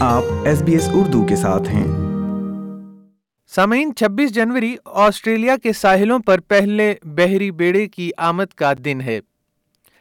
آپ 0.00 0.22
S 0.44 0.62
B 0.62 0.72
S 0.72 0.88
Urdu 0.92 1.26
کے 1.26 1.36
ساتھ 1.36 1.68
ہیں۔ 1.68 1.86
سامعین، 3.46 3.94
چھبیس 3.94 4.34
جنوری 4.34 4.76
آسٹریلیا 4.84 5.56
کے 5.62 5.72
ساحلوں 5.72 6.18
پر 6.18 6.40
پہلے 6.40 6.94
بحری 7.02 7.50
بیڑے 7.50 7.88
کی 7.88 8.10
آمد 8.16 8.54
کا 8.54 8.72
دن 8.84 9.00
ہے۔ 9.00 9.20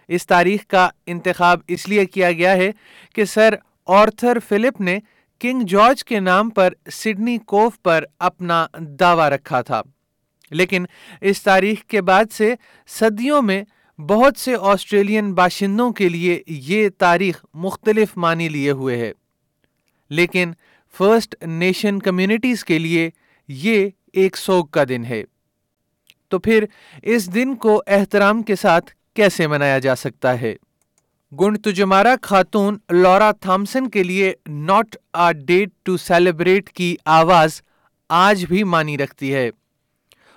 اس 0.08 0.28
تاریخ 0.28 0.66
کا 0.68 0.90
انتخاب 1.06 1.60
اس 1.68 1.90
لیے 1.90 2.06
کیا 2.06 2.32
گیا 2.32 2.54
ہے 2.54 2.72
کہ 3.16 3.26
سر 3.26 3.56
آرتھر 3.88 4.38
فلپ 4.50 4.82
نے 4.82 5.00
کنگ 5.40 5.62
جارج 5.62 6.04
کے 6.04 6.20
نام 6.20 6.50
پر 6.50 6.74
سڈنی 6.92 7.38
کوف 7.38 7.82
پر 7.84 8.04
اپنا 8.20 8.68
دعویٰ 8.78 9.30
رکھا 9.30 9.62
تھا۔ 9.62 9.82
لیکن 10.52 10.86
اس 11.22 11.44
تاریخ 11.44 11.84
کے 11.84 12.02
بعد 12.02 12.26
سے 12.32 12.56
صدیوں 12.88 13.42
میں 13.42 13.64
بہت 14.02 14.38
سے 14.38 14.56
آسٹریلین 14.60 15.34
باشندوں 15.34 15.92
کے 15.92 16.10
لیے 16.10 16.42
یہ 16.48 16.90
تاریخ 16.98 17.46
مختلف 17.54 18.18
معنی 18.18 18.50
لیے 18.50 18.72
ہوئے 18.72 18.98
ہے۔ 18.98 19.12
لیکن 20.10 20.52
فرسٹ 20.98 21.36
نیشن 21.48 22.00
کمیونٹیز 22.00 22.66
کے 22.66 22.80
لیے 22.80 23.10
یہ 23.48 23.90
ایک 24.14 24.38
سوگ 24.38 24.66
کا 24.66 24.84
دن 24.90 25.06
ہے۔ 25.06 25.24
تو 26.30 26.40
پھر 26.40 26.66
اس 27.04 27.34
دن 27.34 27.56
کو 27.56 27.84
احترام 27.88 28.42
کے 28.42 28.56
ساتھ 28.56 28.92
کیسے 29.16 29.48
منایا 29.48 29.80
جا 29.80 29.96
سکتا 29.96 30.42
ہے؟ 30.42 30.56
گنڈ 31.40 31.60
تجمارا 31.64 32.16
خاتون 32.22 32.78
لورا 32.90 33.32
تھامسن 33.32 33.90
کے 33.90 34.04
لیے 34.04 34.34
not 34.48 34.96
a 35.14 35.32
date 35.32 35.70
to 35.84 35.98
celebrate 35.98 36.70
کی 36.70 36.96
آواز 37.06 37.62
آج 38.10 38.46
بھی 38.46 38.64
مانی 38.64 38.98
رکھتی 38.98 39.34
ہے۔ 39.34 39.50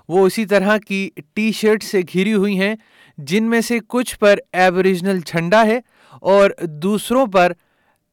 وہ 0.09 0.27
اسی 0.27 0.47
طرح 0.47 0.79
کی 0.79 1.11
ٹی 1.35 1.53
شرٹ 1.53 1.83
سے 1.83 2.01
گھری 2.01 2.33
ہوئی 2.33 2.61
ہیں 2.61 2.75
جن 3.19 3.45
میں 3.45 3.61
سے 3.61 3.79
کچھ 3.89 4.19
پر 4.19 4.39
ایبریجنل 4.53 5.19
جھنڈا 5.27 5.67
ہے 5.67 5.81
اور 6.11 6.51
دوسروں 6.63 7.27
پر 7.27 7.53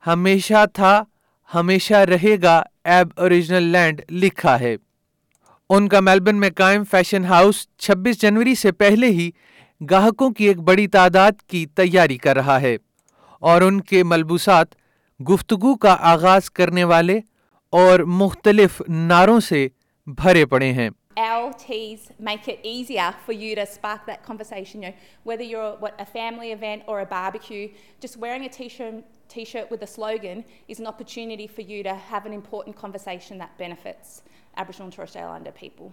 ہمیشہ 0.08 0.66
تھا 0.74 1.03
ہمیشہ 1.53 1.94
رہے 1.94 2.36
گا 2.44 2.64
ایب 2.84 3.08
اوریجنل 3.16 3.64
لینڈ 3.64 4.02
لکھا 4.09 4.59
ہے۔ 4.59 4.76
ان 5.70 5.88
کا 5.88 6.00
میلبن 6.00 6.36
میں 6.36 6.50
قائم 6.56 6.84
فیشن 6.84 7.26
ہاؤس 7.26 7.67
چھبیس 7.78 8.22
جنوری 8.22 8.56
سے 8.56 8.72
پہلے 8.72 9.08
ہی 9.08 9.30
گاہکوں 9.90 10.30
کی 10.30 10.45
ایک 10.45 10.58
بڑی 10.58 10.88
تعداد 10.88 11.31
کی 11.48 11.66
تیاری 11.66 12.18
کر 12.18 12.36
رہا 12.36 12.62
ہے 12.62 12.78
اور 13.40 13.62
ان 13.62 13.81
کے 13.81 14.03
ملبوسات 14.03 14.68
گفتگو 15.30 15.75
کا 15.75 15.95
آغاز 16.00 16.50
کرنے 16.52 16.84
والے 16.84 17.20
اور 17.70 18.00
مختلف 18.00 18.81
نعروں 18.88 19.40
سے 19.40 19.68
بھرے 20.08 20.45
پڑے 20.45 20.72
ہیں۔ 20.72 20.90
Our 21.18 21.52
teas 21.54 22.10
make 22.20 22.48
it 22.48 22.60
easier 22.64 23.14
for 23.26 23.34
you 23.34 23.56
to 23.56 23.66
spark 23.66 24.06
that 24.06 24.23
conversation. 24.23 24.84
You 24.84 24.90
know, 24.90 24.96
whether 25.24 25.44
you're 25.44 25.76
what, 25.78 25.96
a 26.00 26.06
family 26.06 26.52
event 26.52 26.84
or 26.88 27.00
a 27.02 27.06
barbecue, 27.06 27.70
just 28.00 28.18
wearing 28.18 28.46
a 28.46 28.50
t-shirt, 28.50 29.04
t-shirt 29.28 29.72
with 29.72 29.82
a 29.82 29.88
slogan 29.88 30.44
is 30.68 30.80
an 30.80 30.88
opportunity 30.88 31.48
for 31.48 31.62
you 31.62 31.84
to 31.84 31.94
have 31.94 32.26
an 32.26 32.34
important 32.34 32.76
conversation 32.76 33.38
that 33.40 33.58
benefits 33.58 34.22
Aboriginal 34.56 34.88
and 34.88 34.94
Torres 34.94 35.09
Strait 35.09 35.24
Islander 35.24 35.52
people. 35.52 35.92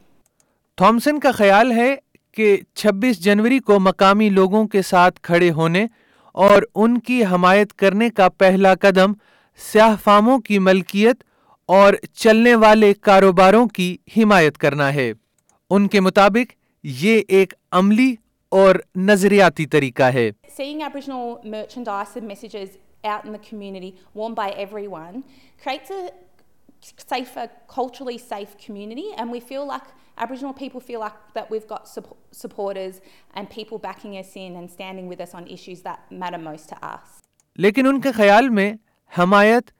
Thomson 0.79 1.19
کا 1.21 1.31
خیال 1.33 1.73
ہے 1.73 1.95
کہ 2.37 2.57
چھبیس 2.77 3.19
جنوری 3.25 3.59
کو 3.67 3.79
مقامی 3.81 4.29
لوگوں 4.29 4.67
کے 4.69 4.83
ساتھ 4.83 5.21
کھڑے 5.23 5.51
ہونے 5.59 5.87
اور 6.45 6.63
ان 6.75 6.99
کی 7.07 7.25
حمایت 7.33 7.73
کرنے 7.79 8.09
کا 8.17 8.29
پہلا 8.39 8.75
قدم 8.81 9.13
سیاہ 9.71 9.95
فاموں 10.05 10.39
کی 10.47 10.59
ملکیت 10.59 11.23
اور 11.67 11.95
چلنے 12.13 12.55
والے 12.55 12.95
کاروباروں 12.95 13.67
کی 13.67 13.97
حمایت 14.17 14.59
کرنا 14.59 14.95
ہے۔ 14.95 15.13
ان 15.71 15.89
کے 15.89 16.01
مطابق 16.01 16.53
یہ 16.83 17.23
ایک 17.29 17.55
عملی 17.73 18.15
اور 18.49 18.75
نظریاتی 18.97 19.67
طریقہ 19.67 20.03
ہے۔ 20.03 20.31
لیکن 37.57 37.87
ان 37.87 38.01
کے 38.01 38.13
خیال 38.13 38.49
میں 38.49 38.75
حمایت 39.19 39.71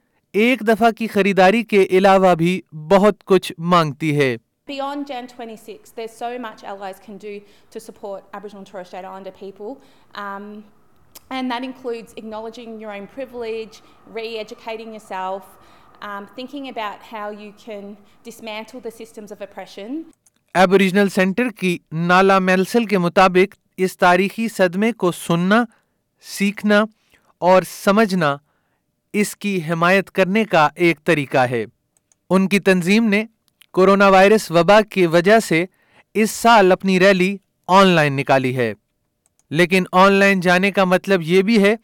ایک 0.43 0.61
دفعہ 0.69 0.91
کی 0.99 1.07
خریداری 1.07 1.63
کے 1.71 1.85
علاوہ 1.97 2.35
بھی 2.35 2.61
بہت 2.91 3.23
کچھ 3.25 3.53
مانگتی 3.73 4.17
ہے 4.17 4.37
Beyond 4.69 5.07
Jan 5.09 5.27
26, 5.29 5.93
there's 5.97 6.15
so 6.21 6.29
much 6.45 6.65
allies 6.65 7.01
can 7.07 7.19
do 7.25 7.33
to 7.71 7.81
support 7.81 8.25
Aboriginal 8.33 8.63
and 8.63 8.71
Torres 8.71 8.89
Strait 8.89 9.05
Islander 9.05 9.33
people. 9.33 9.77
Um, 10.23 10.47
and 11.31 11.51
that 11.51 11.67
includes 11.69 12.15
acknowledging 12.23 12.81
your 12.81 12.93
own 12.95 13.07
privilege, 13.17 13.81
re-educating 14.17 14.95
yourself, 14.95 15.43
um, 16.03 16.27
thinking 16.39 16.69
about 16.69 17.05
how 17.13 17.27
you 17.43 17.51
can 17.65 17.97
dismantle 18.25 18.81
the 18.81 18.95
systems 19.01 19.37
of 19.37 19.45
oppression. 19.49 20.01
Aboriginal 20.55 21.09
centre 21.09 21.51
کی 21.61 21.77
نالا 22.09 22.39
میلسل 22.49 22.85
کے 22.87 22.99
مطابق 22.99 23.55
اس 23.77 23.97
تاریخی 23.99 24.49
صدمے 24.57 24.93
کو 25.05 25.13
سننا 25.13 25.63
سیکھنا 26.25 26.85
اور 27.43 27.63
سمجھنا 27.69 28.37
اس 29.15 29.37
کی 29.37 29.61
حمایت 29.69 30.11
کرنے 30.11 30.45
کا 30.45 30.69
ایک 30.75 31.05
طریقہ 31.05 31.39
ہے۔ 31.39 31.65
ان 32.31 32.49
کی 32.49 32.59
تنظیم 32.59 33.09
نے 33.09 33.25
کورونا 33.73 34.09
وائرس 34.09 34.51
وبا 34.51 34.81
کی 34.81 35.07
وجہ 35.07 35.39
سے 35.39 35.65
اس 36.15 36.31
سال 36.31 36.73
اپنی 36.73 37.01
ریلی 37.01 37.37
آن 37.69 37.87
لائن 37.87 38.13
نکالی 38.13 38.57
ہے۔ 38.57 38.75
لیکن 39.51 39.85
آن 39.93 40.13
لائن 40.13 40.41
جانے 40.41 40.71
کا 40.71 40.85
مطلب 40.85 41.23
یہ 41.23 41.43
بھی 41.43 41.63
ہے 41.63 41.75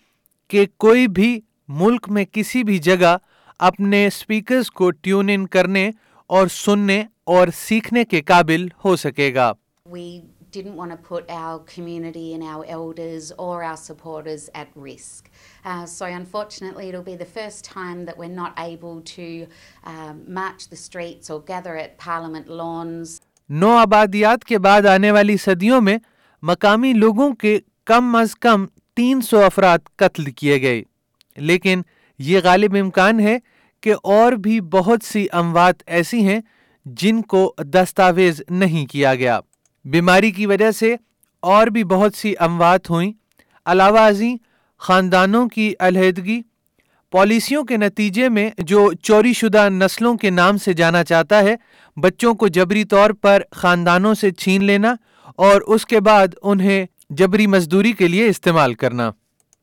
کہ 0.49 0.67
کوئی 0.77 1.09
بھی 1.09 1.41
ملک 1.69 2.09
میں 2.09 2.25
کسی 2.33 2.65
بھی 2.65 2.79
جگہ 2.79 3.17
اپنے 3.59 4.07
اسپیکرز 4.07 4.71
کو 4.71 4.91
ٹیون 4.91 5.31
ان 5.35 5.47
کرنے 5.47 5.91
اور 6.27 6.47
سننے 6.47 7.05
اور 7.25 7.49
سیکھنے 7.55 8.05
کے 8.05 8.21
قابل 8.21 8.69
ہو 8.85 8.97
سکے 8.97 9.35
گا۔ 9.35 9.53
We 9.89 10.21
didn't 10.51 10.77
want 10.77 10.91
to 10.91 10.97
put 10.97 11.31
our 11.31 11.59
community 11.61 12.35
and 12.35 12.43
our 12.43 12.65
elders 12.67 13.33
or 13.39 13.63
our 13.63 13.77
supporters 13.77 14.49
at 14.55 14.69
risk. 14.75 15.31
Uh, 15.65 15.87
so, 15.87 16.05
unfortunately, 16.07 16.89
it'll 16.89 17.03
be 17.03 17.17
the 17.17 17.33
first 17.39 17.65
time 17.65 18.05
that 18.07 18.19
we're 18.19 18.37
not 18.43 18.53
able 18.59 19.01
to 19.03 19.47
um, 19.85 20.23
march 20.27 20.69
the 20.69 20.77
streets 20.77 21.31
or 21.31 21.41
gather 21.41 21.77
at 21.77 21.99
Parliament 21.99 22.49
lawns. 22.49 23.21
نو 23.51 23.71
آبادیات 23.79 24.45
کے 24.45 24.59
بعد 24.65 24.87
آنے 24.87 25.11
والی 25.13 25.37
صدیوں 25.45 25.81
میں 25.81 25.97
مقامی 26.43 26.93
لوگوں 26.93 27.33
کے 27.39 27.59
کم 27.87 28.15
از 28.17 28.35
کم 28.41 28.67
تین 28.97 29.21
سو 29.21 29.39
افراد 29.45 29.79
قتل 29.99 30.31
کیے 30.31 30.61
گئے 30.63 30.83
لیکن 31.37 31.83
یہ 32.19 32.41
غالب 32.45 32.77
امکان 32.81 33.21
ہے 33.21 33.39
کہ 33.83 33.95
اور 34.15 34.33
بھی 34.45 34.61
بہت 34.73 35.05
سی 35.05 35.27
اموات 35.33 35.83
ایسی 35.87 36.23
ہیں 36.29 36.41
جن 36.85 37.23
کو 37.23 37.53
دستاویز 37.75 38.43
نہیں 38.51 38.87
کیا 38.87 39.15
گیا 39.15 39.39
بیماری 39.85 40.31
کی 40.31 40.47
وجہ 40.47 40.71
سے 40.71 40.97
اور 41.41 41.67
بھی 41.67 41.85
بہت 41.85 42.15
سی 42.15 42.35
اموات 42.39 42.91
ہوئیں۔ 42.91 43.13
علاوہ 43.67 43.99
ازیں، 43.99 44.37
خاندانوں 44.79 45.49
کی 45.49 45.75
علیحدگی، 45.81 46.43
پالیسیوں 47.11 47.65
کے 47.65 47.77
نتیجے 47.77 48.29
میں 48.29 48.51
جو 48.59 48.93
چوری 49.03 49.33
شدہ 49.33 49.69
نسلوں 49.69 50.17
کے 50.17 50.31
نام 50.31 50.57
سے 50.57 50.73
جانا 50.73 51.05
چاہتا 51.05 51.39
ہے، 51.39 51.57
بچوں 51.97 52.35
کو 52.35 52.49
جبری 52.49 52.85
طور 52.85 53.11
پر 53.11 53.43
خاندانوں 53.53 54.15
سے 54.15 54.31
چھین 54.31 54.65
لینا 54.65 54.95
اور 55.37 55.61
اس 55.61 55.87
کے 55.87 56.01
بعد 56.01 56.29
انہیں 56.43 56.87
جبری 57.11 57.47
مزدوری 57.47 57.93
کے 57.93 58.09
لیے 58.09 58.29
استعمال 58.29 58.75
کرنا۔ 58.75 59.11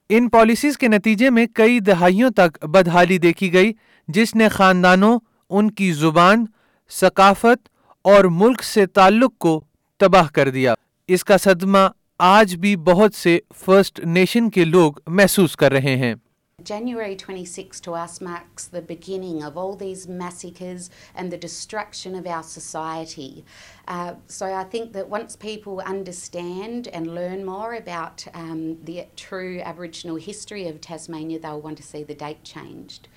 ان 0.09 0.29
پالیسیز 0.29 0.77
کے 0.77 0.87
نتیجے 0.87 1.29
میں 1.29 1.45
کئی 1.53 1.79
دہائیوں 1.79 2.29
تک 2.29 2.65
بدحالی 2.65 3.17
دیکھی 3.17 3.53
گئی، 3.53 3.73
جس 4.07 4.35
نے 4.35 4.49
خاندانوں، 4.49 5.19
ان 5.49 5.71
کی 5.71 5.91
زبان، 5.91 6.45
ثقافت 6.89 7.69
اور 8.01 8.23
ملک 8.23 8.63
سے 8.63 8.85
تعلق 8.85 9.37
کو 9.37 9.63
تباہ 9.99 10.27
کر 10.33 10.49
دیا 10.49 10.73
اس 11.09 11.23
کا 11.23 11.37
صدمہ 11.37 11.87
آج 12.19 12.55
بھی 12.57 12.75
بہت 12.85 13.15
سے 13.15 13.37
فرسٹ 13.65 13.99
نیشن 14.05 14.49
کے 14.49 14.65
لوگ 14.65 14.99
محسوس 15.09 15.55
کر 15.55 15.71
رہے 15.71 15.95
ہیں 15.97 16.13
January 16.59 17.15
26 17.15 17.81
to 17.81 17.91
us 17.93 18.13
marks 18.19 18.63
the 18.67 18.81
beginning 18.81 19.43
of 19.43 19.57
all 19.57 19.75
these 19.75 20.07
massacres 20.11 20.89
and 21.15 21.31
the 21.31 21.37
destruction 21.37 22.15
of 22.15 22.25
our 22.27 22.45
society. 22.45 23.45
Uh, 23.87 24.15
so 24.27 24.47
I 24.53 24.63
think 24.65 24.91
that 24.93 25.07
once 25.07 25.35
people 25.37 25.83
understand 25.91 26.89
and 26.89 27.13
learn 27.17 27.45
more 27.45 27.75
about 27.75 28.25
um, 28.33 28.63
the 28.83 29.05
true 29.15 29.61
Aboriginal 29.63 30.17
history 30.17 30.67
of 30.67 30.81
Tasmania, 30.81 31.39
they'll 31.39 31.61
want 31.61 31.77
to 31.77 31.85
see 31.85 32.03
the 32.03 32.15
date 32.15 32.43
changed. 32.45 33.07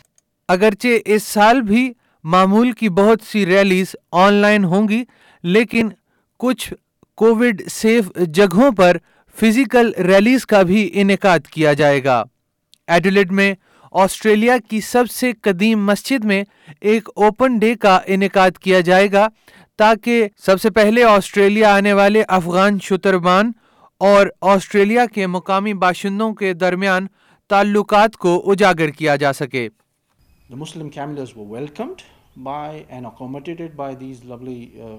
اگرچہ 0.49 0.99
اس 1.07 1.23
سال 1.25 1.63
بھی 1.63 1.93
معمول 2.25 2.73
کی 2.73 2.89
بہت 2.95 3.23
سی 3.23 3.47
release 3.47 3.97
on 4.19 4.35
line 4.35 4.65
ہوں 4.65 4.89
گی 4.89 5.03
لیکن 5.45 5.89
کچھ 6.41 6.73
کووڈ 7.17 7.63
سیف 7.71 8.11
جگہوں 8.35 8.71
پر 8.71 8.97
فزیکل 9.41 9.93
ریلیز 9.99 10.47
کا 10.47 10.63
بھی 10.63 10.91
انعقاد 10.93 11.47
کیا 11.51 11.73
جائے 11.73 12.05
گا۔ 12.05 12.23
ایڈیلیڈ 12.89 13.33
میں 13.33 13.55
آسٹریلیا 13.93 14.57
کی 14.71 14.81
سب 14.81 15.11
سے 15.11 15.33
قدیم 15.43 15.85
مسجد 15.87 16.25
میں 16.25 16.43
ایک 16.81 17.09
اوپن 17.17 17.59
ڈے 17.59 17.75
کا 17.75 17.99
انعقاد 18.07 18.59
کیا 18.59 18.81
جائے 18.81 19.13
گا 19.13 19.27
تاکہ 19.79 20.29
سب 20.37 20.61
سے 20.61 20.71
پہلے 20.71 21.05
آسٹریلیا 21.05 21.75
آنے 21.75 21.93
والے 21.93 22.23
افغان 22.29 22.79
شتربان 22.83 23.53
اور 24.01 24.27
آسٹریلیا 24.41 25.07
کے 25.07 25.27
مقامی 25.27 25.75
باشندوں 25.75 26.33
کے 26.35 26.53
درمیان 26.55 27.07
تعلقات 27.51 28.17
کو 28.17 28.51
اجاگر 28.51 28.91
کیا 28.91 29.17
جا 29.17 29.33
سکے۔ 29.33 29.69
The 30.51 30.59
Muslim 30.63 30.91
camellias 30.91 31.37
were 31.37 31.49
welcomed 31.57 32.05
by 32.45 32.69
and 32.91 33.07
accommodated 33.07 33.77
by 33.77 33.95
these 34.03 34.25
lovely 34.25 34.61
uh, 34.83 34.99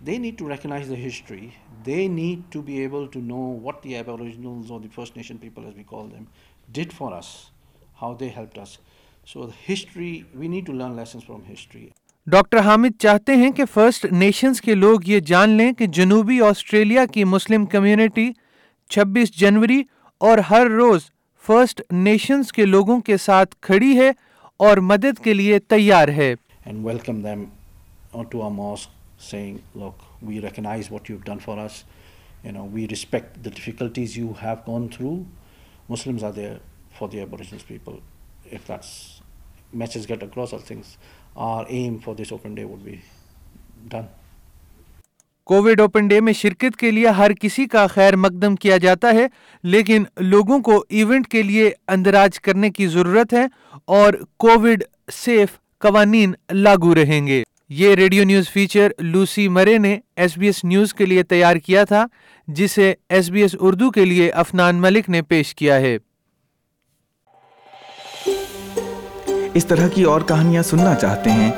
they 0.00 0.18
need 0.18 0.38
to 0.38 0.46
recognize 0.46 0.88
the 0.88 0.96
history. 0.96 1.54
They 1.84 2.08
need 2.08 2.50
to 2.50 2.62
be 2.62 2.82
able 2.82 3.06
to 3.08 3.18
know 3.20 3.44
what 3.60 3.82
the 3.82 3.96
Aboriginals 3.96 4.70
or 4.70 4.80
the 4.80 4.88
First 4.88 5.16
Nation 5.16 5.38
people, 5.38 5.66
as 5.66 5.74
we 5.74 5.84
call 5.84 6.04
them, 6.06 6.26
did 6.68 6.92
for 6.92 7.12
us, 7.12 7.50
how 7.96 8.14
they 8.14 8.28
helped 8.28 8.58
us. 8.58 8.78
So 9.26 9.46
the 9.46 9.52
history, 9.52 10.24
we 10.34 10.48
need 10.48 10.66
to 10.66 10.72
learn 10.72 10.96
lessons 10.96 11.24
from 11.24 11.44
history. 11.44 11.92
Doctor 12.26 12.58
Hamid 12.58 12.98
چاہتے 13.00 13.34
ہیں 13.36 13.50
کہ 13.56 13.64
first 13.64 14.04
nations 14.12 14.60
کے 14.60 14.74
لوگ 14.74 15.08
یہ 15.08 15.20
جان 15.26 15.50
لیں 15.50 15.72
کہ 15.72 15.86
جنوبی 15.96 16.40
Australia 16.42 17.04
کی 17.12 17.24
مسلم 17.24 17.66
کمیونٹی 17.74 18.30
چھبیس 18.90 19.30
جنوری 19.40 19.80
اور 20.20 20.38
ہر 20.50 20.66
روز 20.70 21.04
فرسٹ 21.44 21.82
نیشنز 21.92 22.52
کے 22.52 22.64
لوگوں 22.64 23.00
کے 23.00 23.16
ساتھ 23.26 23.54
کھڑی 23.62 23.96
ہے 23.98 24.10
اور 24.60 24.78
مدد 24.90 25.22
کے 25.24 25.34
لیے 25.34 25.58
تیار 25.68 26.08
ہے 26.18 26.34
And 26.66 26.82
welcome 26.84 27.22
them 27.22 27.46
to 28.32 28.42
our 28.42 28.52
mosque 28.52 28.95
saying, 29.18 29.62
look, 29.74 29.98
we 30.22 30.40
recognize 30.40 30.90
what 30.90 31.08
you've 31.08 31.24
done 31.24 31.38
for 31.38 31.58
us. 31.58 31.84
You 32.44 32.52
know, 32.52 32.64
we 32.64 32.86
respect 32.86 33.42
the 33.42 33.50
difficulties 33.50 34.16
you 34.16 34.34
have 34.34 34.64
gone 34.64 34.88
through. 34.88 35.26
Muslims 35.88 36.22
are 36.22 36.32
there 36.32 36.60
for 36.90 37.08
the 37.08 37.20
Aboriginal 37.20 37.60
people. 37.66 38.00
If 38.50 38.66
that's 38.66 39.20
message 39.72 40.06
get 40.06 40.22
across 40.22 40.52
all 40.52 40.60
things, 40.60 40.96
our 41.36 41.66
aim 41.68 41.98
for 41.98 42.14
this 42.14 42.32
open 42.32 42.54
day 42.54 42.64
would 42.64 42.84
be 42.84 43.02
done. 43.88 44.08
Covid 45.46 45.80
open 45.80 46.06
day 46.08 46.18
میں 46.20 46.32
شرکت 46.32 46.76
کے 46.76 46.90
لیے 46.90 47.08
ہر 47.16 47.32
کسی 47.40 47.66
کا 47.72 47.86
خیر 47.86 48.16
مقدم 48.16 48.54
کیا 48.62 48.76
جاتا 48.84 49.10
ہے 49.14 49.26
لیکن 49.62 50.04
لوگوں 50.20 50.58
کو 50.68 50.82
ایونٹ 50.88 51.28
کے 51.30 51.42
لیے 51.42 51.70
اندراج 51.88 52.40
کرنے 52.40 52.70
کی 52.70 52.86
ضرورت 52.94 53.34
ہے 53.34 53.44
اور 53.96 54.14
کووڈ 54.44 54.82
سیف 55.12 55.58
قوانین 55.80 56.32
لاگو 56.52 56.94
رہیں 56.94 57.26
گے 57.26 57.42
یہ 57.68 57.94
ریڈیو 57.94 58.24
نیوز 58.24 58.48
فیچر 58.48 58.90
لوسی 58.98 59.48
مرے 59.48 59.78
نے 59.78 59.98
ایس 60.16 60.38
بی 60.38 60.46
ایس 60.46 60.64
نیوز 60.64 60.94
کے 60.94 61.06
لیے 61.06 61.22
تیار 61.22 61.56
کیا 61.56 61.84
تھا، 61.84 62.06
جسے 62.48 62.94
ایس 63.08 63.28
بی 63.28 63.42
ایس 63.42 63.56
اردو 63.60 63.90
کے 63.90 64.04
لیے 64.04 64.30
افنان 64.30 64.76
ملک 64.76 65.08
نے 65.08 65.22
پیش 65.22 65.54
کیا 65.54 65.76
ہے۔ 65.76 65.98
اس 69.54 69.66
طرح 69.66 69.88
کی 69.88 70.02
اور 70.02 70.20
کہانیاں 70.20 70.62
سننا 70.62 70.94
چاہتے 70.94 71.30
ہیں 71.30 71.50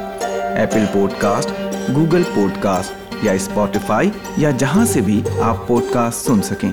apple 0.57 0.85
pod 0.93 1.11
cost 1.19 1.51
Google 1.95 2.23
pod 2.35 2.63
cost 2.63 3.25
یا 3.25 3.33
اسپوٹیفائی 3.33 4.11
یا 4.37 4.51
جہاں 4.51 4.85
سے 4.85 5.01
بھی 5.01 5.21
آپ 5.43 5.67
پوڈ 5.67 5.83
کاسٹ 5.93 6.27
سن 6.27 6.43
سکیں۔ 6.43 6.73